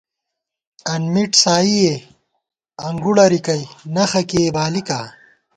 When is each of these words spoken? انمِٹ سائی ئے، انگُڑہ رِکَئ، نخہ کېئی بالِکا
انمِٹ 0.93 1.31
سائی 1.43 1.75
ئے، 1.85 1.95
انگُڑہ 2.85 3.25
رِکَئ، 3.31 3.61
نخہ 3.93 4.21
کېئی 4.29 4.49
بالِکا 4.55 4.99